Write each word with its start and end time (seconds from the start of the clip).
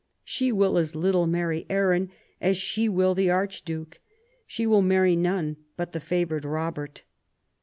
She 0.23 0.51
will 0.51 0.79
as 0.79 0.95
little 0.95 1.27
marry 1.27 1.67
Arran 1.69 2.09
as 2.41 2.57
she 2.57 2.89
will 2.89 3.13
the 3.13 3.29
Archduke; 3.29 3.99
she 4.47 4.65
will 4.65 4.81
marry 4.81 5.15
none 5.15 5.57
but 5.77 5.91
the 5.91 5.99
favoured 5.99 6.43
Robert." 6.43 7.03